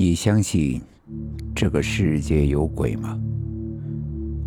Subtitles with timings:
[0.00, 0.80] 你相信
[1.56, 3.18] 这个世界有鬼吗？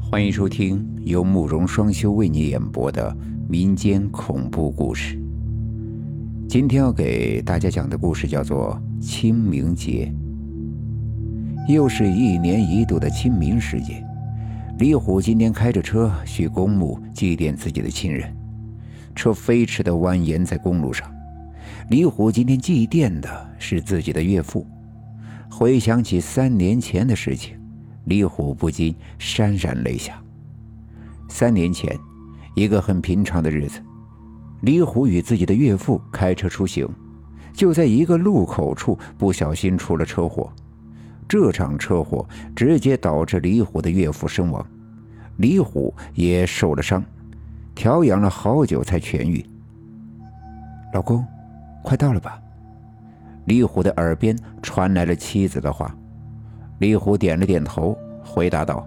[0.00, 3.12] 欢迎收听由慕容双修为你演播的
[3.48, 5.20] 民间恐怖故事。
[6.48, 10.14] 今天要给大家讲的故事叫做清明节，
[11.68, 14.06] 又是一年一度的清明时节。
[14.78, 18.32] 李虎今天开着车去公墓祭奠自己的亲人，
[19.16, 21.12] 车飞驰的蜿蜒在公路上。
[21.88, 24.64] 李虎今天祭奠的是自己的岳父。
[25.50, 27.54] 回想起三年前的事情，
[28.04, 30.22] 李虎不禁潸然泪下。
[31.28, 31.94] 三年前，
[32.54, 33.80] 一个很平常的日子，
[34.62, 36.88] 李虎与自己的岳父开车出行，
[37.52, 40.50] 就在一个路口处不小心出了车祸。
[41.28, 42.26] 这场车祸
[42.56, 44.66] 直接导致李虎的岳父身亡，
[45.36, 47.04] 李虎也受了伤，
[47.74, 49.44] 调养了好久才痊愈。
[50.94, 51.24] 老公，
[51.82, 52.39] 快到了吧？
[53.46, 55.94] 李虎的耳边传来了妻子的话，
[56.78, 58.86] 李虎点了点头，回答道：“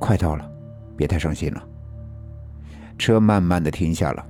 [0.00, 0.50] 快到了，
[0.96, 1.62] 别太伤心了。”
[2.98, 4.26] 车慢慢的停下了，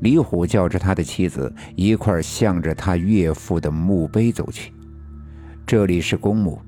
[0.00, 4.72] 李虎叫着他的妻子一块向着他岳父的墓碑走去。
[5.66, 6.60] 这里是公墓，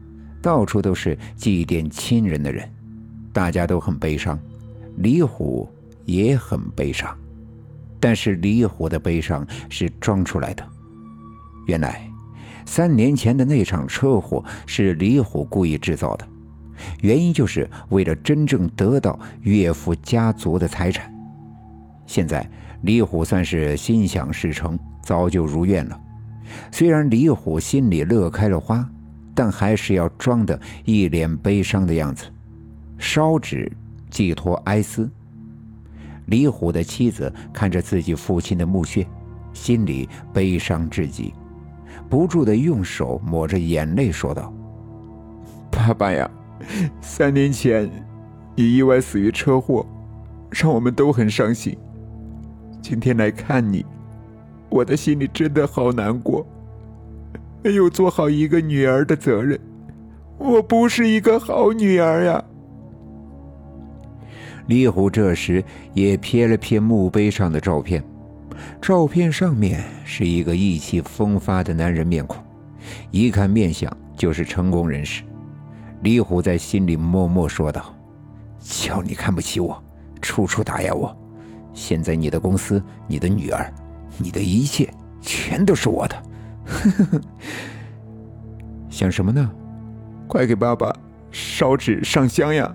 [0.42, 2.68] 到处都是祭奠亲人的人，
[3.32, 4.38] 大家都很悲伤，
[4.96, 5.68] 李虎
[6.04, 7.16] 也很悲伤，
[8.00, 10.66] 但是李虎的悲伤是装出来的。
[11.66, 12.10] 原来，
[12.64, 16.26] 三年前的那场车祸是李虎故意制造的，
[17.02, 21.12] 原因就是为了真正得到岳父家族的财产。
[22.06, 22.48] 现在
[22.82, 26.00] 李虎算是心想事成，早就如愿了。
[26.72, 28.84] 虽然李虎心里乐开了花，
[29.34, 32.24] 但还是要装的一脸悲伤的样子，
[32.98, 33.70] 烧纸
[34.10, 35.08] 寄托哀思。
[36.26, 39.06] 李虎的妻子看着自己父亲的墓穴，
[39.52, 41.32] 心里悲伤至极。
[42.10, 44.52] 不住的用手抹着眼泪说道
[45.70, 46.28] ：“爸爸呀，
[47.00, 47.88] 三年前
[48.56, 49.86] 你意外死于车祸，
[50.50, 51.78] 让我们都很伤心。
[52.82, 53.86] 今天来看你，
[54.68, 56.44] 我的心里真的好难过，
[57.62, 59.56] 没有做好一个女儿的责任，
[60.36, 62.44] 我不是一个好女儿呀。”
[64.66, 65.62] 李虎这时
[65.94, 68.02] 也瞥了瞥墓碑上的照片。
[68.80, 72.42] 照片上面是一个意气风发的男人面孔，
[73.10, 75.22] 一看面相就是成功人士。
[76.02, 77.94] 李虎在心里默默说道
[78.58, 79.82] ：“瞧你看不起我，
[80.22, 81.14] 处处打压我，
[81.74, 83.72] 现在你的公司、你的女儿、
[84.16, 84.88] 你的一切，
[85.20, 86.22] 全都是我的。
[88.88, 89.50] 想什么呢？
[90.26, 90.94] 快给爸爸
[91.30, 92.74] 烧纸上香呀！”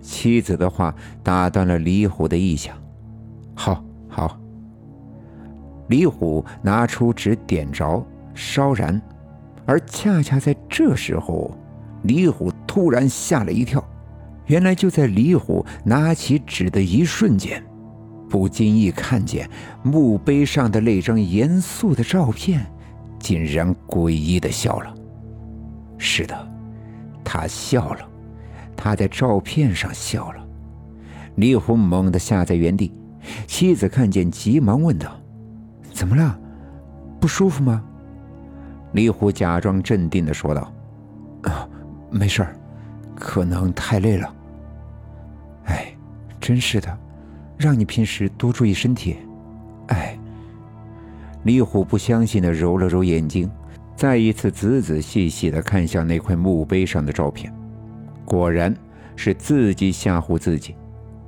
[0.00, 2.76] 妻子的话打断了李虎的意想。
[3.54, 3.84] 好。
[4.14, 4.38] 好，
[5.88, 9.00] 李虎拿出纸点着烧燃，
[9.64, 11.50] 而恰恰在这时候，
[12.02, 13.82] 李虎突然吓了一跳。
[14.48, 17.64] 原来就在李虎拿起纸的一瞬间，
[18.28, 19.48] 不经意看见
[19.82, 22.66] 墓碑上的那张严肃的照片，
[23.18, 24.94] 竟然诡异的笑了。
[25.96, 26.48] 是的，
[27.24, 28.06] 他笑了，
[28.76, 30.46] 他在照片上笑了。
[31.36, 32.92] 李虎猛地吓在原地。
[33.46, 35.10] 妻子看见，急忙问道
[35.92, 36.38] ：“怎么了？
[37.20, 37.82] 不舒服吗？”
[38.92, 40.72] 李虎假装镇定的说道
[41.44, 41.68] ：“啊，
[42.10, 42.56] 没事儿，
[43.14, 44.34] 可能太累了。”
[45.64, 45.94] 哎，
[46.40, 46.98] 真是的，
[47.56, 49.16] 让你平时多注意身体。
[49.88, 50.18] 哎，
[51.44, 53.50] 李虎不相信的揉了揉眼睛，
[53.96, 57.52] 再一次仔仔细细的看向那块墓碑上的照片，
[58.24, 58.74] 果然
[59.16, 60.74] 是自己吓唬自己，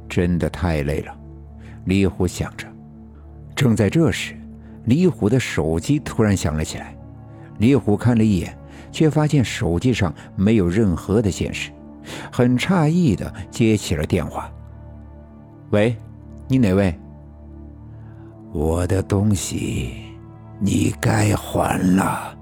[0.09, 1.17] 真的太累了。
[1.85, 2.67] 李虎想着，
[3.55, 4.35] 正在这时，
[4.85, 6.97] 李虎的手机突然响了起来。
[7.59, 8.57] 李虎看了一眼，
[8.91, 11.71] 却发现手机上没有任何的显示，
[12.33, 14.51] 很诧异的接起了电话。
[15.71, 15.97] “喂，
[16.49, 16.95] 你哪位
[18.53, 19.95] ？”“我的东西，
[20.59, 22.37] 你该还了。”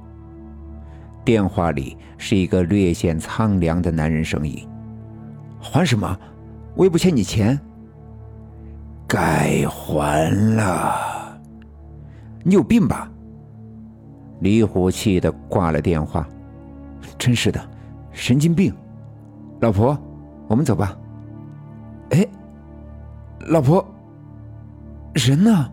[1.24, 4.68] 电话里是一个略显苍凉的男人声音。
[5.60, 6.18] “还什么？
[6.74, 7.58] 我又不欠你钱。”
[9.12, 11.38] 该还了！
[12.42, 13.10] 你有病吧？
[14.40, 16.26] 李虎气的挂了电话。
[17.18, 17.60] 真是的，
[18.10, 18.74] 神经病！
[19.60, 19.94] 老婆，
[20.48, 20.96] 我们走吧。
[22.12, 22.26] 哎，
[23.48, 23.86] 老婆，
[25.12, 25.70] 人呢？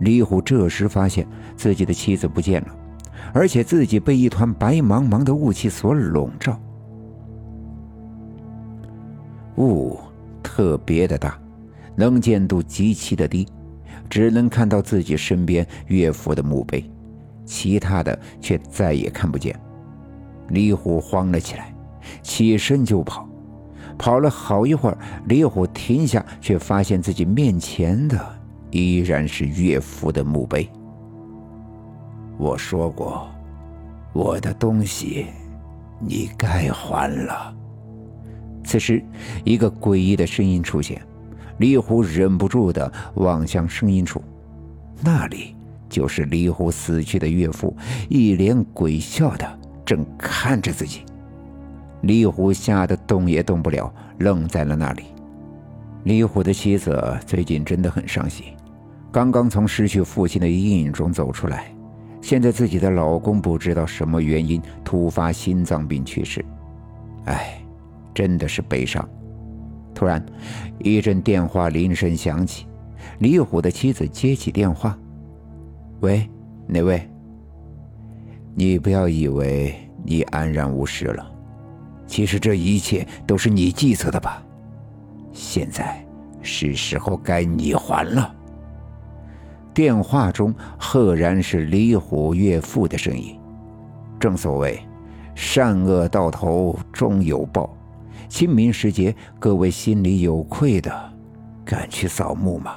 [0.00, 1.26] 李虎这时发现
[1.56, 2.68] 自己的妻子不见了，
[3.32, 6.60] 而且自己被一团白茫茫的雾气所笼罩，
[9.56, 9.98] 雾
[10.42, 11.38] 特别的大。
[11.96, 13.46] 能见度极其的低，
[14.08, 16.84] 只能看到自己身边岳父的墓碑，
[17.44, 19.58] 其他的却再也看不见。
[20.50, 21.74] 李虎慌了起来，
[22.22, 23.28] 起身就跑。
[23.98, 28.18] 跑了好一会儿，李虎停下，却发现自己面前的
[28.70, 30.68] 依然是岳父的墓碑。
[32.36, 33.26] 我说过，
[34.12, 35.26] 我的东西
[35.98, 37.56] 你该还了。
[38.62, 39.02] 此时，
[39.44, 41.00] 一个诡异的声音出现，
[41.58, 44.22] 李虎忍不住的望向声音处，
[45.02, 45.54] 那里
[45.88, 47.76] 就是李虎死去的岳父，
[48.08, 51.02] 一脸鬼笑的正看着自己。
[52.02, 55.04] 李虎吓得动也动不了，愣在了那里。
[56.04, 58.46] 李虎的妻子最近真的很伤心，
[59.10, 61.72] 刚刚从失去父亲的阴影中走出来。
[62.20, 66.44] 现在自己的老公不知道什么原因突发心脏病去世，
[67.24, 67.60] 哎，
[68.12, 69.08] 真的是悲伤。
[69.96, 70.22] 突然，
[70.78, 72.66] 一阵电话铃声响起，
[73.18, 74.96] 李虎的妻子接起电话
[76.00, 76.28] ：“喂，
[76.66, 77.08] 哪位？
[78.54, 81.26] 你不要以为你安然无事了，
[82.06, 84.42] 其实这一切都是你计策的吧？
[85.32, 86.06] 现在
[86.42, 88.34] 是时候该你还了。”
[89.72, 93.38] 电话中赫然是李虎岳父的声音。
[94.18, 94.78] 正所谓，
[95.34, 97.75] 善恶到头终有报。
[98.28, 101.12] 清明时节，各位心里有愧的，
[101.64, 102.76] 敢去扫墓吗？